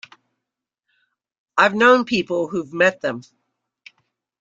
I've 1.55 1.75
known 1.75 2.05
people 2.05 2.47
who've 2.47 2.73
met 2.73 3.01
them. 3.01 3.21